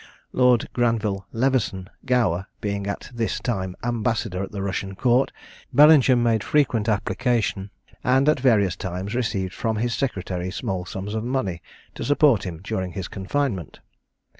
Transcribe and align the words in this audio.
Lord 0.33 0.67
Granville 0.73 1.27
Leveson 1.31 1.87
Gower 2.05 2.47
being 2.59 2.87
at 2.87 3.11
this 3.13 3.39
time 3.39 3.75
ambassador 3.83 4.41
at 4.41 4.51
the 4.51 4.63
Russian 4.63 4.95
Court, 4.95 5.31
Bellingham 5.71 6.23
made 6.23 6.43
frequent 6.43 6.89
application, 6.89 7.69
and, 8.03 8.27
at 8.27 8.39
various 8.39 8.75
times, 8.75 9.13
received 9.13 9.53
from 9.53 9.75
his 9.75 9.93
secretary 9.93 10.49
small 10.49 10.85
sums 10.85 11.13
of 11.13 11.23
money 11.23 11.61
to 11.93 12.03
support 12.03 12.45
him 12.47 12.61
during 12.63 12.93
his 12.93 13.07
confinement. 13.07 13.79